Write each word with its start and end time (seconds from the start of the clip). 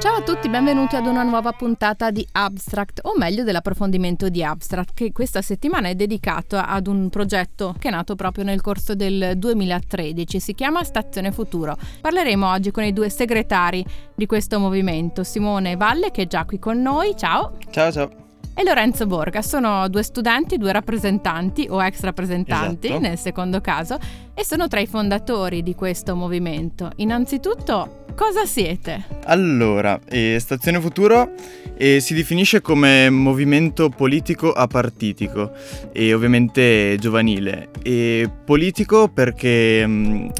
Ciao 0.00 0.14
a 0.16 0.22
tutti, 0.22 0.48
benvenuti 0.48 0.96
ad 0.96 1.04
una 1.04 1.22
nuova 1.22 1.52
puntata 1.52 2.10
di 2.10 2.26
Abstract, 2.32 3.00
o 3.02 3.12
meglio 3.18 3.44
dell'approfondimento 3.44 4.30
di 4.30 4.42
Abstract, 4.42 4.94
che 4.94 5.12
questa 5.12 5.42
settimana 5.42 5.88
è 5.88 5.94
dedicato 5.94 6.56
ad 6.56 6.86
un 6.86 7.10
progetto 7.10 7.74
che 7.78 7.88
è 7.88 7.90
nato 7.90 8.14
proprio 8.14 8.42
nel 8.42 8.62
corso 8.62 8.94
del 8.94 9.34
2013, 9.36 10.40
si 10.40 10.54
chiama 10.54 10.84
Stazione 10.84 11.32
Futuro. 11.32 11.76
Parleremo 12.00 12.50
oggi 12.50 12.70
con 12.70 12.84
i 12.84 12.94
due 12.94 13.10
segretari 13.10 13.84
di 14.14 14.24
questo 14.24 14.58
movimento, 14.58 15.22
Simone 15.22 15.76
Valle 15.76 16.10
che 16.10 16.22
è 16.22 16.26
già 16.26 16.46
qui 16.46 16.58
con 16.58 16.80
noi, 16.80 17.14
ciao. 17.14 17.58
Ciao 17.70 17.92
ciao. 17.92 18.28
E 18.54 18.64
Lorenzo 18.64 19.06
Borga, 19.06 19.42
sono 19.42 19.88
due 19.88 20.02
studenti, 20.02 20.58
due 20.58 20.72
rappresentanti 20.72 21.66
o 21.70 21.82
ex 21.82 22.00
rappresentanti 22.00 22.88
Esatto. 22.88 23.00
nel 23.00 23.18
secondo 23.18 23.60
caso 23.60 23.98
e 24.34 24.44
sono 24.44 24.66
tra 24.66 24.80
i 24.80 24.86
fondatori 24.86 25.62
di 25.62 25.74
questo 25.74 26.16
movimento. 26.16 26.90
Innanzitutto, 26.96 27.99
cosa 28.14 28.46
siete? 28.46 29.04
Allora, 29.24 29.98
eh, 30.08 30.36
Stazione 30.38 30.80
Futuro 30.80 31.32
eh, 31.76 32.00
si 32.00 32.14
definisce 32.14 32.60
come 32.60 33.08
movimento 33.10 33.88
politico 33.88 34.52
apartitico 34.52 35.52
e 35.92 36.12
ovviamente 36.12 36.96
giovanile. 36.98 37.70
E 37.82 38.30
politico 38.44 39.08
perché 39.08 39.86
mh, 39.86 40.32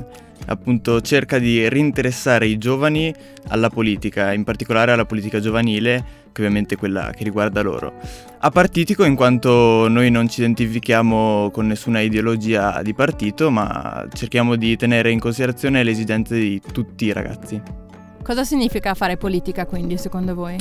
appunto 0.46 1.00
cerca 1.00 1.38
di 1.38 1.68
rinteressare 1.68 2.46
i 2.46 2.58
giovani 2.58 3.14
alla 3.48 3.68
politica, 3.70 4.32
in 4.32 4.44
particolare 4.44 4.92
alla 4.92 5.04
politica 5.04 5.40
giovanile, 5.40 6.18
che 6.32 6.42
ovviamente 6.42 6.74
è 6.74 6.78
quella 6.78 7.12
che 7.14 7.24
riguarda 7.24 7.60
loro. 7.62 7.94
Apartitico 8.40 9.04
in 9.04 9.14
quanto 9.14 9.88
noi 9.88 10.10
non 10.10 10.28
ci 10.28 10.40
identifichiamo 10.40 11.50
con 11.52 11.66
nessuna 11.66 12.00
ideologia 12.00 12.82
di 12.82 12.94
partito, 12.94 13.50
ma 13.50 14.06
cerchiamo 14.12 14.56
di 14.56 14.76
tenere 14.76 15.10
in 15.10 15.18
considerazione 15.18 15.82
le 15.82 15.90
esigenze 15.90 16.38
di 16.38 16.60
tutti 16.72 17.06
i 17.06 17.12
ragazzi. 17.12 17.60
Cosa 18.22 18.44
significa 18.44 18.94
fare 18.94 19.16
politica 19.16 19.66
quindi 19.66 19.96
secondo 19.96 20.34
voi? 20.34 20.56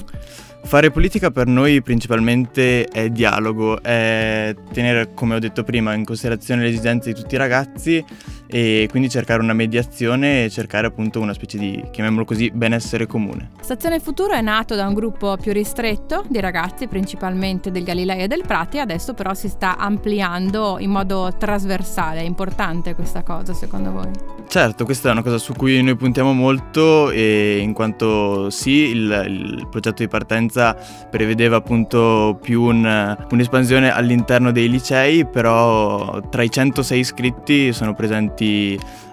Fare 0.64 0.92
politica 0.92 1.30
per 1.30 1.46
noi 1.46 1.82
principalmente 1.82 2.86
è 2.86 3.10
dialogo, 3.10 3.84
è 3.84 4.56
tenere, 4.74 5.14
come 5.14 5.36
ho 5.36 5.40
detto 5.40 5.64
prima, 5.64 5.94
in 5.94 6.04
considerazione 6.04 6.64
le 6.64 6.70
esigenze 6.70 7.12
di 7.14 7.20
tutti 7.20 7.36
i 7.36 7.38
ragazzi 7.38 8.04
e 8.52 8.88
quindi 8.90 9.10
cercare 9.10 9.42
una 9.44 9.54
mediazione 9.54 10.46
e 10.46 10.50
cercare 10.50 10.88
appunto 10.88 11.20
una 11.20 11.34
specie 11.34 11.60
di, 11.60 11.84
chiamiamolo 11.92 12.26
così, 12.26 12.50
benessere 12.50 13.06
comune. 13.06 13.52
Stazione 13.62 14.00
Futuro 14.00 14.34
è 14.34 14.42
nato 14.42 14.76
da 14.76 14.88
un 14.88 14.96
gruppo 14.96 15.38
più 15.40 15.54
ristretto 15.54 16.26
di 16.28 16.40
ragazzi, 16.40 16.88
principalmente 16.88 17.70
del 17.70 17.84
Galilei 17.84 18.24
e 18.24 18.28
del 18.28 18.42
Prati, 18.46 18.80
adesso 18.80 19.14
però 19.14 19.36
si 19.36 19.50
sta 19.50 19.78
ampliando 19.78 20.78
in 20.80 20.90
modo 20.90 21.32
trasversale. 21.38 22.22
È 22.22 22.24
importante 22.24 22.96
questa 22.96 23.22
cosa 23.22 23.54
secondo 23.54 23.92
voi? 23.92 24.10
Certo, 24.48 24.84
questa 24.84 25.10
è 25.10 25.12
una 25.12 25.22
cosa 25.22 25.38
su 25.38 25.54
cui 25.54 25.84
noi 25.84 25.96
puntiamo 25.96 26.34
molto 26.34 27.12
e 27.12 27.60
in 27.60 27.74
quanto 27.74 28.50
sì, 28.50 28.88
il, 28.90 29.26
il 29.28 29.68
progetto 29.70 30.02
di 30.02 30.08
partenza 30.08 30.76
prevedeva 31.08 31.58
appunto 31.58 32.40
più 32.42 32.64
un- 32.64 33.28
un'espansione 33.30 33.94
all'interno 33.94 34.52
dei 34.52 34.68
licei, 34.68 35.28
però 35.28 36.20
tra 36.30 36.42
i 36.42 36.50
106 36.50 37.00
iscritti 37.00 37.74
sono 37.74 37.94
presenti 37.94 38.39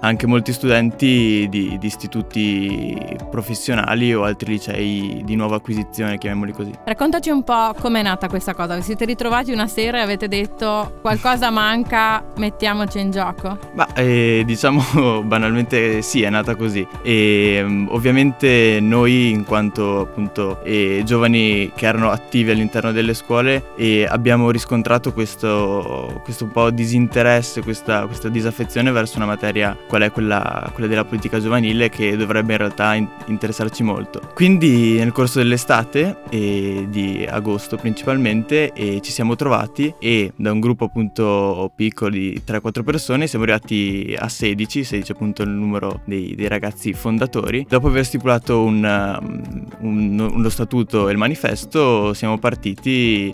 anche 0.01 0.27
molti 0.27 0.53
studenti 0.53 1.47
di, 1.49 1.77
di 1.79 1.87
istituti 1.87 3.17
professionali 3.31 4.15
o 4.15 4.25
altri 4.25 4.53
licei 4.53 5.23
di 5.25 5.35
nuova 5.35 5.57
acquisizione, 5.57 6.19
chiamiamoli 6.19 6.53
così. 6.53 6.73
Raccontaci 6.85 7.31
un 7.31 7.43
po' 7.43 7.75
com'è 7.79 8.03
nata 8.03 8.29
questa 8.29 8.55
cosa. 8.55 8.77
Vi 8.77 8.83
siete 8.83 9.05
ritrovati 9.05 9.53
una 9.53 9.67
sera 9.67 9.99
e 9.99 10.03
avete 10.03 10.29
detto 10.29 10.99
qualcosa 11.01 11.51
manca, 11.51 12.25
mettiamoci 12.37 13.01
in 13.01 13.11
gioco? 13.11 13.59
Ma 13.75 13.93
eh, 13.95 14.43
diciamo 14.47 15.23
banalmente 15.25 16.03
sì, 16.03 16.23
è 16.23 16.31
nata 16.31 16.55
così. 16.55 16.87
E 17.03 17.63
mm, 17.65 17.89
ovviamente 17.91 18.79
noi, 18.81 19.31
in 19.31 19.45
quanto 19.45 20.01
appunto 20.01 20.63
eh, 20.63 21.03
giovani 21.05 21.73
che 21.75 21.87
erano 21.87 22.11
attivi 22.11 22.51
all'interno 22.51 22.93
delle 22.93 23.15
scuole, 23.15 23.71
eh, 23.77 24.07
abbiamo 24.09 24.51
riscontrato 24.51 25.13
questo, 25.13 26.21
questo 26.23 26.45
un 26.45 26.51
po' 26.51 26.71
disinteresse, 26.71 27.63
questa, 27.63 28.07
questa 28.07 28.29
disaffezione 28.29 28.91
verso 28.91 29.16
una 29.19 29.27
materia 29.27 29.77
qual 29.87 30.03
è 30.03 30.11
quella, 30.11 30.71
quella 30.73 30.89
della 30.89 31.05
politica 31.05 31.41
giovanile 31.41 31.89
che 31.89 32.17
dovrebbe 32.17 32.53
in 32.53 32.59
realtà 32.59 32.95
in- 32.95 33.09
interessarci 33.27 33.83
molto. 33.83 34.21
Quindi 34.35 34.97
nel 34.99 35.13
corso 35.13 35.39
dell'estate 35.39 36.19
e 36.31 36.87
di 36.89 37.27
agosto 37.29 37.77
principalmente 37.77 38.73
ci 38.77 39.11
siamo 39.11 39.37
trovati 39.37 39.95
e 39.99 40.33
da 40.37 40.53
un 40.53 40.61
gruppo 40.61 40.85
appunto 40.85 41.73
piccolo 41.75 42.11
di 42.11 42.41
3-4 42.47 42.83
persone 42.83 43.27
siamo 43.27 43.45
arrivati 43.45 44.15
a 44.19 44.29
16, 44.29 44.85
16 44.85 45.13
appunto 45.13 45.43
il 45.43 45.51
numero 45.51 46.01
dei, 46.05 46.35
dei 46.35 46.49
ragazzi 46.49 46.93
fondatori. 46.93 47.67
Dopo 47.69 47.89
aver 47.89 48.05
stipulato 48.05 48.63
un, 48.63 49.19
um, 49.21 49.67
un- 49.81 50.31
uno 50.35 50.49
statuto 50.49 51.09
e 51.09 51.13
il 51.13 51.19
manifesto 51.19 52.13
siamo 52.15 52.39
partiti 52.39 53.33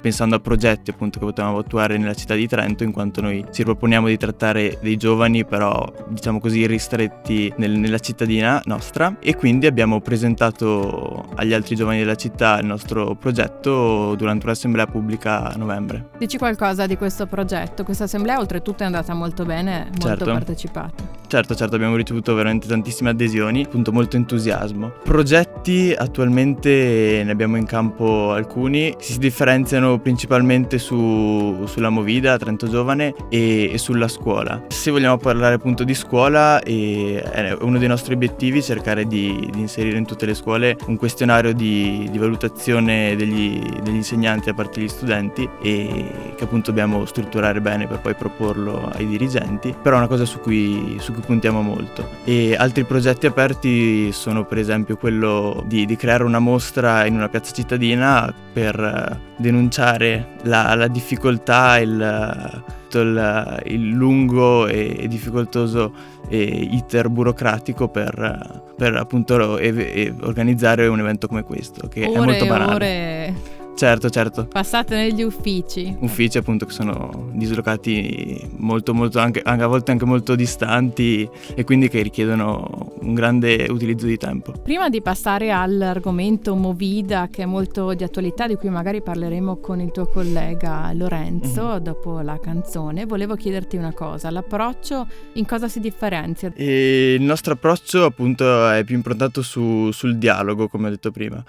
pensando 0.00 0.36
a 0.36 0.40
progetti 0.40 0.90
appunto 0.90 1.18
che 1.18 1.24
potevamo 1.24 1.58
attuare 1.58 1.96
nella 1.96 2.14
città 2.14 2.34
di 2.34 2.46
Trento 2.46 2.84
in 2.84 2.92
quanto 2.92 3.20
noi 3.20 3.44
ci 3.52 3.64
proponiamo 3.64 4.08
di 4.08 4.16
trattare 4.16 4.78
dei 4.80 4.96
giovani 4.96 5.13
però 5.46 5.86
diciamo 6.08 6.40
così 6.40 6.66
ristretti 6.66 7.52
nel- 7.56 7.78
nella 7.78 7.98
cittadina 7.98 8.60
nostra 8.64 9.16
e 9.20 9.36
quindi 9.36 9.66
abbiamo 9.66 10.00
presentato 10.00 11.24
agli 11.36 11.52
altri 11.52 11.76
giovani 11.76 11.98
della 11.98 12.14
città 12.16 12.58
il 12.58 12.66
nostro 12.66 13.14
progetto 13.14 14.14
durante 14.16 14.46
un'assemblea 14.46 14.86
pubblica 14.86 15.52
a 15.52 15.54
novembre. 15.56 16.08
Dici 16.18 16.38
qualcosa 16.38 16.86
di 16.86 16.96
questo 16.96 17.26
progetto? 17.26 17.84
Questa 17.84 18.04
assemblea 18.04 18.38
oltretutto 18.38 18.82
è 18.82 18.86
andata 18.86 19.14
molto 19.14 19.44
bene, 19.44 19.84
molto 19.90 20.06
Certo. 20.08 20.24
partecipata. 20.24 21.22
Certo, 21.26 21.54
certo, 21.54 21.74
abbiamo 21.76 21.96
ricevuto 21.96 22.34
veramente 22.34 22.66
tantissime 22.68 23.10
adesioni, 23.10 23.64
appunto 23.64 23.90
molto 23.92 24.16
entusiasmo. 24.16 24.92
Progetti 25.02 25.92
attualmente 25.96 27.22
ne 27.24 27.30
abbiamo 27.30 27.56
in 27.56 27.66
campo 27.66 28.32
alcuni, 28.32 28.94
si 28.98 29.18
differenziano 29.18 29.98
principalmente 29.98 30.78
su- 30.78 31.64
sulla 31.66 31.90
Movida, 31.90 32.36
Trento 32.38 32.68
Giovane 32.68 33.14
e, 33.28 33.70
e 33.72 33.78
sulla 33.78 34.08
scuola. 34.08 34.62
Se 34.68 34.90
vogliamo 34.90 35.03
parlare 35.18 35.54
appunto 35.54 35.84
di 35.84 35.94
scuola, 35.94 36.60
eh, 36.60 37.22
è 37.22 37.56
uno 37.60 37.78
dei 37.78 37.88
nostri 37.88 38.14
obiettivi 38.14 38.62
cercare 38.62 39.06
di, 39.06 39.48
di 39.52 39.60
inserire 39.60 39.96
in 39.96 40.06
tutte 40.06 40.26
le 40.26 40.34
scuole 40.34 40.76
un 40.86 40.96
questionario 40.96 41.52
di, 41.52 42.08
di 42.10 42.18
valutazione 42.18 43.14
degli, 43.16 43.60
degli 43.82 43.94
insegnanti 43.94 44.46
da 44.46 44.54
parte 44.54 44.80
degli 44.80 44.88
studenti 44.88 45.48
e 45.62 46.32
che 46.36 46.44
appunto 46.44 46.70
dobbiamo 46.70 47.04
strutturare 47.04 47.60
bene 47.60 47.86
per 47.86 48.00
poi 48.00 48.14
proporlo 48.14 48.90
ai 48.94 49.06
dirigenti, 49.06 49.74
però 49.80 49.96
è 49.96 49.98
una 49.98 50.08
cosa 50.08 50.24
su 50.24 50.40
cui, 50.40 50.96
su 50.98 51.12
cui 51.12 51.22
puntiamo 51.22 51.62
molto. 51.62 52.08
E 52.24 52.54
altri 52.56 52.84
progetti 52.84 53.26
aperti 53.26 54.12
sono 54.12 54.44
per 54.44 54.58
esempio 54.58 54.96
quello 54.96 55.62
di, 55.66 55.86
di 55.86 55.96
creare 55.96 56.24
una 56.24 56.38
mostra 56.38 57.06
in 57.06 57.14
una 57.14 57.28
piazza 57.28 57.52
cittadina 57.52 58.32
per 58.52 58.78
eh, 58.78 59.32
denunciare 59.36 60.36
la, 60.42 60.74
la 60.74 60.88
difficoltà, 60.88 61.78
il, 61.78 62.62
tutto 62.94 63.00
il, 63.00 63.62
il 63.66 63.88
lungo 63.88 64.66
e, 64.68 64.96
e 65.00 65.08
difficoltoso 65.08 65.92
eh, 66.28 66.42
iter 66.44 67.08
burocratico 67.08 67.88
per, 67.88 68.62
per 68.76 68.94
appunto 68.94 69.58
e- 69.58 70.14
organizzare 70.20 70.86
un 70.86 71.00
evento 71.00 71.26
come 71.26 71.42
questo, 71.42 71.88
che 71.88 72.02
è 72.02 72.08
ore 72.08 72.18
molto 72.18 72.44
e 72.44 72.48
banale. 72.48 72.74
ore 72.74 73.34
Certo, 73.74 74.08
certo. 74.08 74.46
passate 74.46 74.94
negli 74.94 75.22
uffici. 75.22 75.96
Uffici 76.00 76.38
appunto 76.38 76.64
che 76.64 76.72
sono 76.72 77.30
dislocati 77.32 78.40
molto 78.58 78.94
molto 78.94 79.18
anche, 79.18 79.42
anche 79.42 79.64
a 79.64 79.66
volte 79.66 79.90
anche 79.90 80.04
molto 80.04 80.34
distanti 80.36 81.28
e 81.54 81.64
quindi 81.64 81.88
che 81.88 82.00
richiedono 82.02 82.92
un 83.00 83.14
grande 83.14 83.66
utilizzo 83.68 84.06
di 84.06 84.16
tempo. 84.16 84.52
Prima 84.52 84.88
di 84.88 85.02
passare 85.02 85.50
all'argomento 85.50 86.54
Movida, 86.54 87.28
che 87.30 87.42
è 87.42 87.46
molto 87.46 87.94
di 87.94 88.04
attualità, 88.04 88.46
di 88.46 88.54
cui 88.54 88.68
magari 88.68 89.02
parleremo 89.02 89.56
con 89.56 89.80
il 89.80 89.90
tuo 89.90 90.06
collega 90.06 90.90
Lorenzo 90.94 91.78
dopo 91.80 92.20
la 92.20 92.38
canzone, 92.38 93.06
volevo 93.06 93.34
chiederti 93.34 93.76
una 93.76 93.92
cosa: 93.92 94.30
l'approccio 94.30 95.06
in 95.34 95.46
cosa 95.46 95.68
si 95.68 95.80
differenzia? 95.80 96.52
E 96.54 97.14
il 97.18 97.22
nostro 97.22 97.54
approccio 97.54 98.04
appunto 98.04 98.68
è 98.68 98.84
più 98.84 98.94
improntato 98.94 99.42
su- 99.42 99.90
sul 99.90 100.16
dialogo, 100.16 100.68
come 100.68 100.86
ho 100.86 100.90
detto 100.90 101.10
prima. 101.10 101.42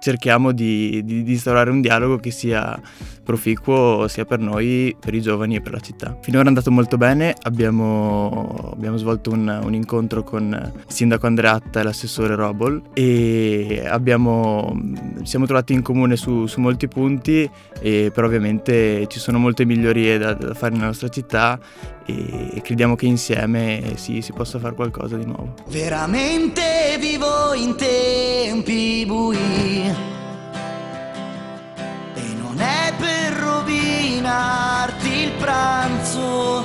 Cerchiamo 0.00 0.52
di, 0.52 1.02
di, 1.04 1.22
di 1.22 1.32
instaurare 1.32 1.70
un 1.70 1.80
dialogo 1.80 2.16
che 2.18 2.30
sia 2.30 2.80
proficuo 3.24 4.06
sia 4.06 4.24
per 4.24 4.38
noi, 4.38 4.94
per 5.00 5.14
i 5.14 5.20
giovani 5.20 5.56
e 5.56 5.60
per 5.60 5.72
la 5.72 5.80
città. 5.80 6.16
Finora 6.20 6.44
è 6.44 6.48
andato 6.48 6.70
molto 6.70 6.96
bene, 6.96 7.34
abbiamo, 7.42 8.70
abbiamo 8.72 8.96
svolto 8.98 9.30
un, 9.30 9.60
un, 9.64 9.74
incontro 9.74 10.22
con 10.22 10.72
il 10.74 10.84
sindaco 10.86 11.26
Andreatta 11.26 11.80
e 11.80 11.82
l'assessore 11.82 12.36
Robol 12.36 12.82
e 12.92 13.82
abbiamo, 13.86 14.78
siamo 15.22 15.46
trovati 15.46 15.72
in 15.72 15.82
comune 15.82 16.16
su, 16.16 16.46
su 16.46 16.60
molti 16.60 16.86
punti, 16.86 17.50
e, 17.80 18.10
però 18.12 18.26
ovviamente 18.26 19.06
ci 19.08 19.18
sono 19.18 19.38
molte 19.38 19.64
migliorie 19.64 20.18
da, 20.18 20.34
da 20.34 20.54
fare 20.54 20.74
nella 20.74 20.86
nostra 20.86 21.08
città 21.08 21.58
e 22.06 22.60
crediamo 22.62 22.96
che 22.96 23.06
insieme 23.06 23.94
sì, 23.96 24.20
si 24.20 24.32
possa 24.32 24.58
fare 24.58 24.74
qualcosa 24.74 25.16
di 25.16 25.24
nuovo. 25.24 25.54
Veramente 25.68 26.98
vivo 27.00 27.54
in 27.54 27.74
tempi 27.76 29.04
bui 29.06 29.93
pranzo. 35.44 36.64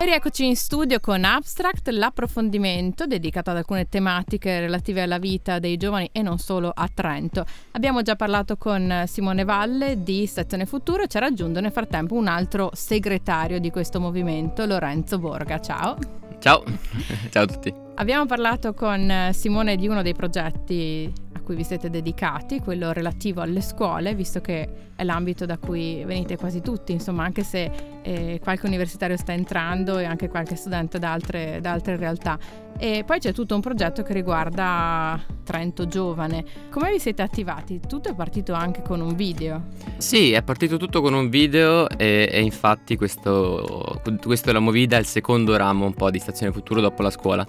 E 0.00 0.04
rieccoci 0.04 0.46
in 0.46 0.56
studio 0.56 0.98
con 0.98 1.22
Abstract, 1.24 1.88
l'approfondimento 1.88 3.06
dedicato 3.06 3.50
ad 3.50 3.58
alcune 3.58 3.88
tematiche 3.88 4.60
relative 4.60 5.02
alla 5.02 5.18
vita 5.18 5.58
dei 5.58 5.76
giovani 5.76 6.08
e 6.10 6.22
non 6.22 6.38
solo 6.38 6.72
a 6.74 6.88
Trento. 6.92 7.44
Abbiamo 7.72 8.00
già 8.00 8.16
parlato 8.16 8.56
con 8.56 9.04
Simone 9.06 9.44
Valle 9.44 10.02
di 10.02 10.24
Stazione 10.24 10.64
Futuro 10.64 11.02
e 11.02 11.08
ci 11.08 11.18
ha 11.18 11.20
raggiunto 11.20 11.60
nel 11.60 11.72
frattempo 11.72 12.14
un 12.14 12.28
altro 12.28 12.70
segretario 12.72 13.58
di 13.60 13.70
questo 13.70 14.00
movimento, 14.00 14.64
Lorenzo 14.64 15.18
Borga. 15.18 15.60
Ciao. 15.60 15.98
Ciao, 16.38 16.62
ciao 17.28 17.42
a 17.42 17.46
tutti. 17.46 17.74
Abbiamo 17.96 18.24
parlato 18.24 18.72
con 18.72 19.30
Simone 19.32 19.76
di 19.76 19.86
uno 19.86 20.00
dei 20.00 20.14
progetti 20.14 21.12
cui 21.48 21.56
vi 21.56 21.64
siete 21.64 21.88
dedicati, 21.88 22.60
quello 22.60 22.92
relativo 22.92 23.40
alle 23.40 23.62
scuole, 23.62 24.14
visto 24.14 24.42
che 24.42 24.68
è 24.94 25.02
l'ambito 25.02 25.46
da 25.46 25.56
cui 25.56 26.04
venite 26.04 26.36
quasi 26.36 26.60
tutti, 26.60 26.92
insomma, 26.92 27.24
anche 27.24 27.42
se 27.42 27.70
eh, 28.02 28.38
qualche 28.42 28.66
universitario 28.66 29.16
sta 29.16 29.32
entrando 29.32 29.96
e 29.96 30.04
anche 30.04 30.28
qualche 30.28 30.56
studente 30.56 30.98
da 30.98 31.10
altre, 31.10 31.60
da 31.62 31.72
altre 31.72 31.96
realtà. 31.96 32.38
E 32.80 33.02
poi 33.04 33.18
c'è 33.18 33.32
tutto 33.32 33.56
un 33.56 33.60
progetto 33.60 34.04
che 34.04 34.12
riguarda 34.12 35.20
Trento 35.42 35.88
Giovane. 35.88 36.44
Come 36.70 36.92
vi 36.92 37.00
siete 37.00 37.22
attivati? 37.22 37.80
Tutto 37.86 38.08
è 38.08 38.14
partito 38.14 38.52
anche 38.52 38.82
con 38.82 39.00
un 39.00 39.16
video. 39.16 39.64
Sì, 39.96 40.30
è 40.30 40.42
partito 40.44 40.76
tutto 40.76 41.00
con 41.00 41.12
un 41.12 41.28
video 41.28 41.88
e, 41.88 42.28
e 42.30 42.40
infatti 42.40 42.96
questo, 42.96 44.00
questo 44.22 44.50
è 44.50 44.52
la 44.52 44.60
Movida, 44.60 44.96
il 44.96 45.06
secondo 45.06 45.56
ramo 45.56 45.86
un 45.86 45.94
po' 45.94 46.08
di 46.10 46.20
Stazione 46.20 46.52
Futuro 46.52 46.80
dopo 46.80 47.02
la 47.02 47.10
scuola. 47.10 47.44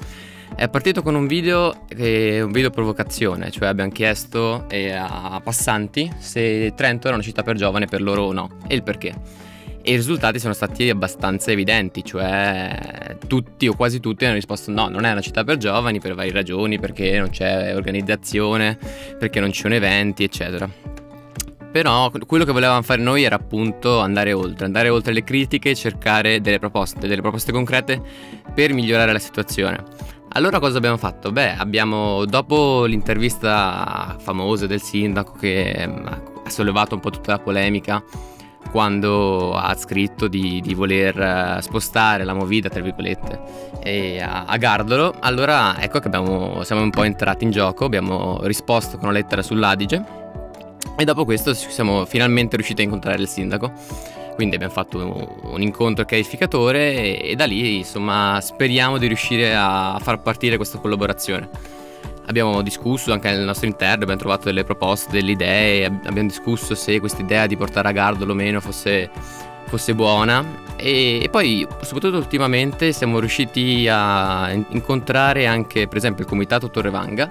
È 0.55 0.67
partito 0.67 1.03
con 1.03 1.13
un 1.13 1.27
video, 1.27 1.75
un 1.91 2.51
video 2.51 2.71
provocazione, 2.71 3.51
cioè 3.51 3.67
abbiamo 3.67 3.91
chiesto 3.91 4.67
eh, 4.67 4.93
a 4.93 5.39
passanti 5.43 6.11
se 6.17 6.73
Trento 6.75 7.05
era 7.05 7.15
una 7.15 7.23
città 7.23 7.43
per 7.43 7.55
giovane, 7.55 7.85
per 7.85 8.01
loro 8.01 8.23
o 8.23 8.33
no, 8.33 8.49
e 8.67 8.73
il 8.73 8.81
perché. 8.81 9.13
E 9.81 9.93
i 9.93 9.95
risultati 9.95 10.39
sono 10.39 10.53
stati 10.53 10.89
abbastanza 10.89 11.51
evidenti, 11.51 12.03
cioè 12.03 13.17
tutti 13.27 13.67
o 13.67 13.75
quasi 13.75 13.99
tutti 13.99 14.25
hanno 14.25 14.33
risposto 14.33 14.71
no, 14.71 14.89
non 14.89 15.05
è 15.05 15.11
una 15.11 15.21
città 15.21 15.43
per 15.43 15.57
giovani 15.57 15.99
per 15.99 16.15
varie 16.15 16.31
ragioni, 16.31 16.79
perché 16.79 17.17
non 17.17 17.29
c'è 17.29 17.73
organizzazione, 17.75 18.77
perché 19.17 19.39
non 19.39 19.51
ci 19.51 19.61
sono 19.61 19.75
eventi, 19.75 20.23
eccetera. 20.23 20.69
Però 21.71 22.11
quello 22.25 22.45
che 22.45 22.51
volevamo 22.51 22.81
fare 22.81 23.01
noi 23.01 23.23
era 23.23 23.35
appunto 23.35 23.99
andare 23.99 24.33
oltre, 24.33 24.65
andare 24.65 24.89
oltre 24.89 25.13
le 25.13 25.23
critiche 25.23 25.69
e 25.69 25.75
cercare 25.75 26.41
delle 26.41 26.57
proposte, 26.57 27.07
delle 27.07 27.21
proposte 27.21 27.51
concrete 27.51 28.01
per 28.53 28.73
migliorare 28.73 29.13
la 29.13 29.19
situazione. 29.19 29.83
Allora 30.33 30.59
cosa 30.59 30.77
abbiamo 30.77 30.97
fatto? 30.97 31.31
Beh, 31.31 31.53
abbiamo 31.53 32.25
dopo 32.25 32.85
l'intervista 32.85 34.15
famosa 34.19 34.67
del 34.67 34.81
sindaco 34.81 35.33
che 35.33 35.85
mm, 35.87 36.05
ha 36.43 36.49
sollevato 36.49 36.95
un 36.95 37.01
po' 37.01 37.11
tutta 37.11 37.31
la 37.33 37.39
polemica 37.39 38.03
quando 38.69 39.54
ha 39.54 39.75
scritto 39.75 40.27
di, 40.27 40.62
di 40.62 40.74
voler 40.74 41.19
eh, 41.19 41.62
spostare 41.62 42.24
la 42.24 42.33
movida, 42.33 42.69
tra 42.69 42.81
virgolette, 42.81 44.19
a, 44.21 44.45
a, 44.45 44.57
Gardolo, 44.57 45.16
allora 45.19 45.81
ecco 45.81 46.00
che 46.00 46.07
abbiamo, 46.07 46.63
siamo 46.63 46.81
un 46.81 46.89
po' 46.89 47.04
entrati 47.04 47.44
in 47.44 47.51
gioco, 47.51 47.86
abbiamo 47.86 48.39
risposto 48.44 48.98
con 48.98 49.10
una 49.10 49.18
lettera 49.18 49.42
sull'Adige 49.42 50.04
e 50.98 51.04
dopo 51.06 51.25
questo 51.25 51.54
siamo 51.54 52.06
finalmente 52.06 52.56
riusciti 52.56 52.81
a 52.81 52.83
incontrare 52.83 53.21
il 53.21 53.27
sindaco 53.27 53.71
quindi 54.39 54.56
abbiamo 54.56 54.74
fatto 54.74 55.39
un 55.51 55.62
incontro 55.62 56.06
chiarificatore 56.06 56.94
e, 56.94 57.31
e 57.31 57.36
da 57.36 57.44
lì 57.44 57.80
insomma 57.80 58.39
speriamo 58.42 58.98
di 58.98 59.07
riuscire 59.07 59.54
a 59.54 60.00
far 60.01 60.21
partire 60.21 60.56
questa 60.56 60.77
collaborazione. 60.77 61.50
Abbiamo 62.29 62.61
discusso 62.61 63.11
anche 63.11 63.31
nel 63.31 63.43
nostro 63.43 63.65
interno, 63.65 64.03
abbiamo 64.03 64.19
trovato 64.19 64.43
delle 64.43 64.63
proposte, 64.63 65.09
delle 65.09 65.31
idee, 65.31 65.85
abbiamo 65.85 66.27
discusso 66.27 66.75
se 66.75 66.99
questa 66.99 67.23
idea 67.23 67.47
di 67.47 67.57
portare 67.57 67.87
a 67.87 67.91
Gardolo 67.91 68.33
o 68.33 68.35
meno 68.35 68.61
fosse, 68.61 69.09
fosse 69.69 69.95
buona. 69.95 70.68
E, 70.75 71.19
e, 71.24 71.30
poi 71.30 71.66
soprattutto 71.81 72.18
ultimamente 72.18 72.92
siamo 72.92 73.19
riusciti 73.19 73.88
a 73.89 74.51
incontrare 74.51 75.45
anche 75.45 75.88
per 75.88 75.98
esempio 75.98 76.24
il 76.24 76.30
comitato 76.30 76.69
Torrevanga 76.69 77.27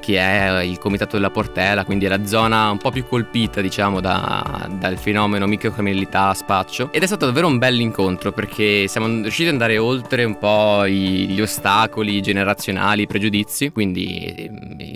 che 0.00 0.18
è 0.18 0.62
il 0.62 0.78
comitato 0.78 1.16
della 1.16 1.30
Portela, 1.30 1.84
quindi 1.84 2.04
è 2.04 2.08
la 2.08 2.24
zona 2.26 2.70
un 2.70 2.78
po' 2.78 2.90
più 2.90 3.06
colpita 3.06 3.60
diciamo 3.60 4.00
da, 4.00 4.68
dal 4.78 4.98
fenomeno 4.98 5.46
microcriminalità 5.46 6.32
spaccio. 6.34 6.90
Ed 6.92 7.02
è 7.02 7.06
stato 7.06 7.26
davvero 7.26 7.48
un 7.48 7.58
bel 7.58 7.80
incontro 7.80 8.32
perché 8.32 8.86
siamo 8.88 9.06
riusciti 9.06 9.48
ad 9.48 9.54
andare 9.54 9.78
oltre 9.78 10.24
un 10.24 10.38
po' 10.38 10.86
gli 10.86 11.40
ostacoli 11.40 12.20
generazionali, 12.20 13.02
i 13.02 13.06
pregiudizi, 13.06 13.72
quindi 13.72 14.48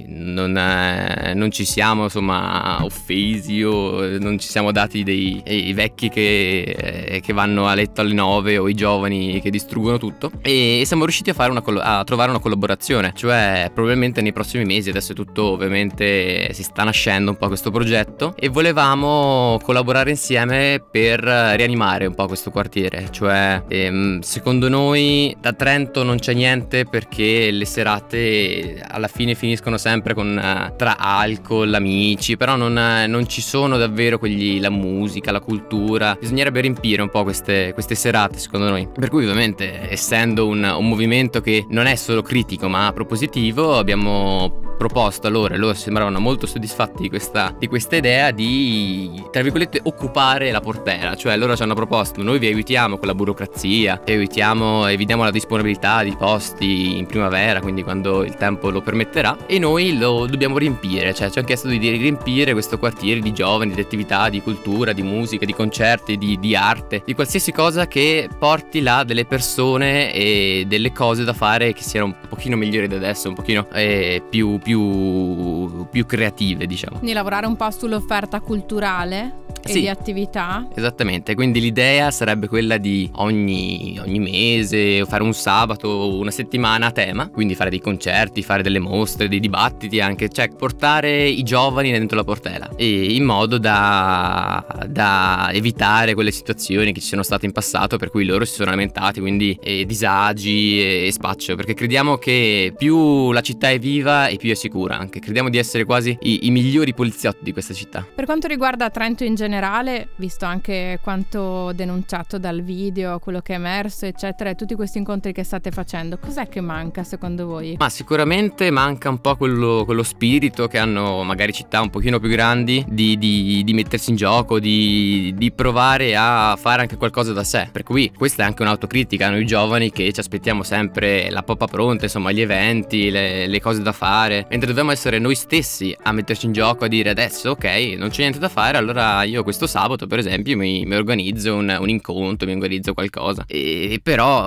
non, 0.07 0.57
è, 0.57 1.35
non, 1.35 1.51
ci 1.51 1.65
siamo 1.65 2.05
insomma 2.05 2.85
offesi 2.85 3.63
o 3.63 4.19
non 4.19 4.39
ci 4.39 4.49
siamo 4.49 4.71
dati 4.71 5.03
dei 5.03 5.73
vecchi 5.75 6.09
che, 6.09 6.70
eh, 6.73 7.21
che, 7.21 7.33
vanno 7.33 7.67
a 7.67 7.75
letto 7.75 8.01
alle 8.01 8.15
9 8.15 8.59
o 8.59 8.69
i 8.69 8.75
giovani 8.75 9.41
che 9.41 9.51
distruggono 9.51 9.99
tutto. 9.99 10.31
E 10.43 10.83
siamo 10.85 11.05
riusciti 11.05 11.31
a, 11.31 11.49
una, 11.49 11.63
a 11.83 12.05
trovare 12.05 12.31
una 12.31 12.41
collaborazione, 12.41 13.13
cioè 13.15 13.71
probabilmente 13.73 14.21
nei 14.21 14.33
prossimi 14.33 14.65
mesi 14.65 14.91
adesso 14.91 15.13
è 15.13 15.15
tutto 15.15 15.45
ovviamente 15.45 16.53
si 16.53 16.63
sta 16.63 16.85
nascendo 16.85 17.31
un 17.31 17.37
po' 17.37 17.49
questo 17.49 17.71
progetto. 17.71 18.35
E 18.37 18.49
volevamo 18.49 19.59
collaborare 19.63 20.11
insieme 20.11 20.83
per 20.91 21.21
rianimare 21.21 22.07
un 22.07 22.15
po' 22.15 22.27
questo 22.27 22.51
quartiere, 22.51 23.09
cioè 23.11 23.63
ehm, 23.69 24.21
secondo 24.21 24.69
noi 24.69 25.37
da 25.41 25.53
Trento 25.53 26.03
non 26.03 26.19
c'è 26.19 26.33
niente 26.33 26.85
perché 26.85 27.51
le 27.51 27.65
serate 27.65 28.83
alla 28.87 29.09
fine 29.09 29.35
finiscono 29.35 29.77
sempre 29.77 30.15
con 30.15 30.39
eh, 30.39 30.75
tra 30.77 30.97
alcol, 30.99 31.73
amici, 31.75 32.37
però 32.37 32.57
non, 32.57 32.77
eh, 32.77 33.07
non, 33.07 33.29
ci 33.29 33.41
sono 33.41 33.77
davvero 33.77 34.19
quegli, 34.19 34.61
la 34.61 34.71
musica, 34.71 35.33
la 35.33 35.41
cultura, 35.41 36.17
bisognerebbe 36.19 36.60
riempire 36.61 37.03
un 37.03 37.11
po' 37.11 37.23
queste, 37.23 37.73
queste 37.73 37.95
serate 37.95 38.39
secondo 38.39 38.69
noi, 38.69 38.89
per 38.89 39.09
cui 39.09 39.25
ovviamente 39.25 39.91
essendo 39.91 40.47
un, 40.47 40.63
un 40.63 40.89
movimento 40.89 41.41
che 41.41 41.67
non 41.69 41.87
è 41.87 41.95
solo 41.95 42.23
critico 42.23 42.69
ma 42.69 42.91
propositivo 42.93 43.77
abbiamo 43.77 44.70
proposto 44.81 45.27
a 45.27 45.31
loro 45.31 45.53
e 45.53 45.59
loro 45.59 45.75
sembravano 45.75 46.19
molto 46.21 46.47
soddisfatti 46.47 47.03
di 47.03 47.11
questa, 47.11 47.55
di 47.59 47.67
questa 47.67 47.97
idea 47.97 48.31
di, 48.31 49.23
tra 49.31 49.43
virgolette, 49.43 49.83
occupare 49.83 50.51
la 50.51 50.63
portera. 50.63 51.15
Cioè 51.15 51.37
loro 51.37 51.55
ci 51.55 51.63
hanno 51.63 51.75
proposto, 51.75 52.23
noi 52.23 52.39
vi 52.39 52.47
aiutiamo 52.47 52.97
con 52.97 53.07
la 53.07 53.15
burocrazia, 53.15 54.01
vi 54.03 54.13
aiutiamo 54.13 54.89
e 54.89 54.97
vi 54.97 55.05
diamo 55.05 55.23
la 55.23 55.31
disponibilità 55.31 56.03
di 56.03 56.17
posti 56.17 56.97
in 56.97 57.05
primavera, 57.05 57.61
quindi 57.61 57.83
quando 57.83 58.25
il 58.25 58.37
tempo 58.37 58.71
lo 58.71 58.81
permetterà, 58.81 59.37
e 59.47 59.59
noi 59.59 59.99
lo 59.99 60.25
dobbiamo 60.25 60.57
riempire. 60.57 61.13
Cioè 61.13 61.29
ci 61.29 61.37
hanno 61.37 61.47
chiesto 61.47 61.69
di 61.69 61.77
riempire 61.77 62.55
questo 62.55 62.79
quartiere 62.79 63.21
di 63.21 63.35
giovani, 63.35 63.75
di 63.75 63.83
attività, 63.83 64.31
di 64.31 64.41
cultura, 64.41 64.95
di 64.95 65.03
musica, 65.03 65.45
di 65.45 65.53
concerti, 65.53 66.17
di, 66.17 66.39
di 66.41 66.57
arte, 66.57 67.03
di 67.05 67.13
qualsiasi 67.13 67.53
cosa 67.53 67.87
che 67.87 68.31
porti 68.39 68.81
là 68.81 69.05
delle 69.05 69.27
persone 69.27 70.11
e 70.15 70.65
delle 70.67 70.91
cose 70.93 71.25
da 71.25 71.35
fare 71.35 71.75
che 71.75 71.83
siano 71.83 72.07
un 72.07 72.15
pochino 72.31 72.57
migliori 72.57 72.89
di 72.89 72.95
adesso, 72.95 73.29
un 73.29 73.35
pochino 73.35 73.67
eh, 73.75 74.23
più, 74.31 74.59
più 74.59 74.70
più, 74.71 75.87
più 75.91 76.07
creative, 76.07 76.67
diciamo. 76.67 76.99
Quindi 76.99 77.15
lavorare 77.15 77.47
un 77.47 77.57
po' 77.57 77.71
sull'offerta 77.71 78.41
culturale 78.41 79.45
e 79.63 79.73
sì, 79.73 79.81
di 79.81 79.89
attività. 79.89 80.67
Esattamente, 80.75 81.35
quindi 81.35 81.61
l'idea 81.61 82.11
sarebbe 82.11 82.49
quella 82.49 82.79
di 82.79 83.11
ogni, 83.17 83.99
ogni, 84.03 84.19
mese 84.19 85.05
fare 85.05 85.23
un 85.23 85.33
sabato, 85.33 86.17
una 86.17 86.31
settimana 86.31 86.87
a 86.87 86.91
tema, 86.91 87.29
quindi 87.29 87.55
fare 87.55 87.71
dei 87.71 87.81
concerti, 87.81 88.43
fare 88.43 88.63
delle 88.63 88.79
mostre, 88.79 89.29
dei 89.29 89.41
dibattiti 89.41 90.01
anche, 90.01 90.29
cioè 90.29 90.49
portare 90.49 91.27
i 91.27 91.43
giovani 91.43 91.91
dentro 91.91 92.17
la 92.17 92.25
portela 92.25 92.71
e 92.77 93.15
in 93.15 93.25
modo 93.25 93.59
da, 93.59 94.65
da 94.89 95.51
evitare 95.53 96.15
quelle 96.15 96.31
situazioni 96.31 96.93
che 96.93 97.01
ci 97.01 97.09
sono 97.09 97.23
state 97.23 97.47
in 97.47 97.53
passato 97.53 97.97
per 97.97 98.11
cui 98.11 98.25
loro 98.25 98.45
si 98.45 98.55
sono 98.55 98.71
lamentati, 98.71 99.21
quindi 99.21 99.59
eh, 99.63 99.85
disagi 99.85 100.81
e, 100.81 101.07
e 101.07 101.13
spaccio, 101.13 101.55
perché 101.57 101.75
crediamo 101.75 102.17
che 102.17 102.73
più 102.77 103.33
la 103.33 103.41
città 103.41 103.71
è 103.71 103.79
viva 103.79 104.29
e 104.29 104.37
più 104.37 104.51
è 104.51 104.55
sicura 104.55 104.99
anche, 104.99 105.21
crediamo 105.21 105.49
di 105.49 105.59
essere 105.59 105.85
quasi 105.85 106.17
i, 106.23 106.47
i 106.47 106.51
migliori 106.51 106.95
poliziotti 106.95 107.43
di 107.43 107.53
questa 107.53 107.75
città. 107.75 108.07
Per 108.15 108.25
quanto 108.25 108.47
riguarda 108.47 108.91
Trento 108.91 109.25
in 109.25 109.35
generale, 109.35 109.50
generale, 109.51 110.11
visto 110.17 110.45
anche 110.45 111.01
quanto 111.03 111.73
denunciato 111.73 112.39
dal 112.39 112.63
video, 112.63 113.19
quello 113.19 113.41
che 113.41 113.55
è 113.55 113.57
emerso, 113.57 114.07
eccetera, 114.07 114.51
e 114.51 114.55
tutti 114.55 114.77
questi 114.77 114.99
incontri 114.99 115.33
che 115.33 115.43
state 115.43 115.73
facendo, 115.73 116.19
cos'è 116.19 116.49
che 116.49 116.61
manca 116.61 117.03
secondo 117.03 117.47
voi? 117.47 117.75
Ma 117.77 117.89
sicuramente 117.89 118.71
manca 118.71 119.09
un 119.09 119.21
po' 119.21 119.35
quello, 119.35 119.83
quello 119.85 120.05
spirito 120.05 120.69
che 120.69 120.79
hanno 120.79 121.25
magari 121.25 121.53
città 121.53 121.81
un 121.81 121.91
pochino 121.91 122.21
più 122.21 122.29
grandi 122.29 122.85
di, 122.87 123.19
di- 123.19 123.63
di 123.65 123.73
mettersi 123.75 124.11
in 124.11 124.17
gioco, 124.17 124.61
di, 124.61 125.35
di 125.37 125.51
provare 125.51 126.15
a 126.17 126.57
fare 126.57 126.83
anche 126.83 126.97
qualcosa 126.97 127.33
da 127.33 127.43
sé. 127.43 127.69
Per 127.73 127.83
cui 127.83 128.13
questa 128.17 128.45
è 128.45 128.47
anche 128.47 128.63
un'autocritica, 128.63 129.31
noi 129.31 129.45
giovani 129.45 129.91
che 129.91 130.13
ci 130.13 130.21
aspettiamo 130.21 130.63
sempre 130.63 131.29
la 131.31 131.43
poppa 131.43 131.67
pronta, 131.67 132.05
insomma 132.05 132.31
gli 132.31 132.41
eventi, 132.41 133.11
le, 133.11 133.49
le 133.49 133.61
cose 133.61 133.83
da 133.83 133.93
fare, 133.93 134.47
mentre 134.49 134.69
dobbiamo 134.69 134.93
essere 134.93 135.19
noi 135.19 135.35
stessi 135.35 135.97
a 136.03 136.13
metterci 136.13 136.47
in 136.47 136.53
gioco, 136.53 136.85
a 136.85 136.89
dire 136.89 137.11
adesso 137.11 137.51
ok, 137.51 137.65
non 137.99 138.11
c'è 138.11 138.21
niente 138.21 138.39
da 138.39 138.49
fare, 138.49 138.79
allora 138.79 139.25
io 139.25 139.40
questo 139.43 139.67
sabato 139.67 140.07
per 140.07 140.19
esempio 140.19 140.57
mi, 140.57 140.85
mi 140.85 140.95
organizzo 140.95 141.55
un, 141.55 141.77
un 141.79 141.89
incontro, 141.89 142.47
mi 142.47 142.55
organizzo 142.55 142.95
qualcosa. 142.95 143.45
E 143.47 144.01
però 144.03 144.41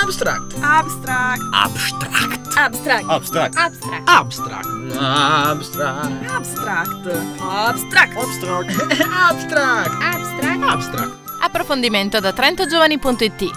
Abstract. 0.02 0.54
Abstract. 0.62 1.42
Abstract. 1.52 2.16
Abstract. 2.56 3.04
Abstract. 3.08 3.56
Abstract. 3.56 4.06
Abstract. 4.06 4.66
Abstract. 4.96 6.30
Abstract. 6.30 6.96
Abstract. 7.40 8.16
Abstract. 8.16 8.66
Abstract. 9.00 9.90
Abstract. 10.02 10.62
Abstract. 10.62 11.12
Approfondimento 11.40 12.20
da 12.20 12.32
trentogiovani.it 12.32 13.50